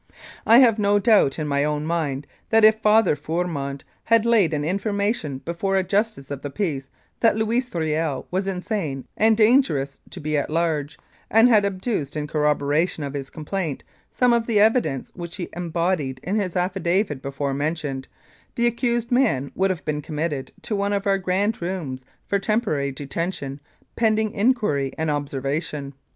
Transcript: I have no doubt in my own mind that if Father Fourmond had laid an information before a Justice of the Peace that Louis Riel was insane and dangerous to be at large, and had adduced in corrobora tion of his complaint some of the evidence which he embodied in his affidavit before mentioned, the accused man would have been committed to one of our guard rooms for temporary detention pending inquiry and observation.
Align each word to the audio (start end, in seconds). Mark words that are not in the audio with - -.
I 0.47 0.57
have 0.57 0.79
no 0.79 0.97
doubt 0.97 1.37
in 1.37 1.47
my 1.47 1.63
own 1.63 1.85
mind 1.85 2.25
that 2.49 2.63
if 2.63 2.79
Father 2.79 3.15
Fourmond 3.15 3.83
had 4.05 4.25
laid 4.25 4.51
an 4.51 4.65
information 4.65 5.37
before 5.45 5.77
a 5.77 5.83
Justice 5.83 6.31
of 6.31 6.41
the 6.41 6.49
Peace 6.49 6.89
that 7.19 7.35
Louis 7.35 7.63
Riel 7.71 8.25
was 8.31 8.47
insane 8.47 9.05
and 9.15 9.37
dangerous 9.37 10.01
to 10.09 10.19
be 10.19 10.35
at 10.39 10.49
large, 10.49 10.97
and 11.29 11.47
had 11.49 11.65
adduced 11.65 12.17
in 12.17 12.25
corrobora 12.25 12.87
tion 12.89 13.03
of 13.03 13.13
his 13.13 13.29
complaint 13.29 13.83
some 14.11 14.33
of 14.33 14.47
the 14.47 14.59
evidence 14.59 15.11
which 15.13 15.35
he 15.35 15.49
embodied 15.55 16.19
in 16.23 16.35
his 16.35 16.55
affidavit 16.55 17.21
before 17.21 17.53
mentioned, 17.53 18.07
the 18.55 18.65
accused 18.65 19.11
man 19.11 19.51
would 19.53 19.69
have 19.69 19.85
been 19.85 20.01
committed 20.01 20.51
to 20.63 20.75
one 20.75 20.93
of 20.93 21.05
our 21.05 21.19
guard 21.19 21.61
rooms 21.61 22.03
for 22.25 22.39
temporary 22.39 22.91
detention 22.91 23.59
pending 23.95 24.31
inquiry 24.31 24.91
and 24.97 25.11
observation. 25.11 25.93